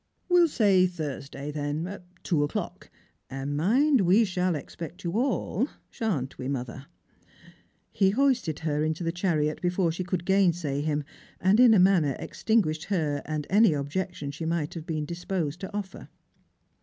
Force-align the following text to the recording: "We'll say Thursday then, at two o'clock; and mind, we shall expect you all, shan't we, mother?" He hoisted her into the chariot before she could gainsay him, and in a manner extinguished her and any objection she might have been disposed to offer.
"We'll 0.31 0.47
say 0.47 0.87
Thursday 0.87 1.51
then, 1.51 1.85
at 1.85 2.03
two 2.23 2.43
o'clock; 2.43 2.89
and 3.29 3.55
mind, 3.55 4.01
we 4.01 4.25
shall 4.25 4.55
expect 4.55 5.03
you 5.03 5.11
all, 5.11 5.67
shan't 5.91 6.39
we, 6.39 6.47
mother?" 6.47 6.87
He 7.91 8.09
hoisted 8.09 8.57
her 8.65 8.83
into 8.83 9.03
the 9.03 9.11
chariot 9.11 9.61
before 9.61 9.91
she 9.91 10.03
could 10.03 10.25
gainsay 10.25 10.81
him, 10.81 11.03
and 11.39 11.59
in 11.59 11.75
a 11.75 11.79
manner 11.79 12.15
extinguished 12.17 12.85
her 12.85 13.21
and 13.25 13.45
any 13.51 13.73
objection 13.73 14.31
she 14.31 14.43
might 14.43 14.73
have 14.73 14.87
been 14.87 15.05
disposed 15.05 15.59
to 15.59 15.71
offer. 15.71 16.09